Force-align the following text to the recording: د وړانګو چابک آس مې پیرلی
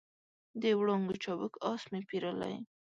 د 0.61 0.63
وړانګو 0.79 1.15
چابک 1.23 1.53
آس 1.71 1.81
مې 1.91 1.99
پیرلی 2.09 2.55